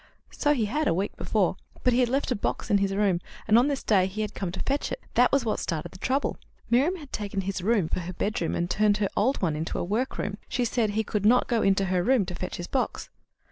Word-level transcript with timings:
"So 0.31 0.55
he 0.55 0.65
had, 0.65 0.87
a 0.87 0.95
week 0.95 1.15
before; 1.15 1.57
but 1.83 1.93
he 1.93 1.99
had 1.99 2.09
left 2.09 2.31
a 2.31 2.35
box 2.35 2.71
in 2.71 2.79
his 2.79 2.95
room, 2.95 3.21
and 3.47 3.55
on 3.55 3.67
this 3.67 3.83
day 3.83 4.07
he 4.07 4.21
had 4.21 4.33
come 4.33 4.51
to 4.51 4.59
fetch 4.61 4.91
it. 4.91 4.99
That 5.13 5.31
was 5.31 5.45
what 5.45 5.59
started 5.59 5.91
the 5.91 5.99
trouble. 5.99 6.37
Miriam 6.71 6.95
had 6.95 7.13
taken 7.13 7.41
his 7.41 7.61
room 7.61 7.87
for 7.87 7.99
her 7.99 8.13
bedroom, 8.13 8.55
and 8.55 8.67
turned 8.67 8.97
her 8.97 9.09
old 9.15 9.43
one 9.43 9.55
into 9.55 9.77
a 9.77 9.83
workroom. 9.83 10.39
She 10.49 10.65
said 10.65 10.89
he 10.89 11.05
should 11.11 11.23
not 11.23 11.47
go 11.47 11.71
to 11.71 11.85
her 11.85 12.01
room 12.01 12.25
to 12.25 12.33
fetch 12.33 12.55
his 12.55 12.65
box." 12.67 13.11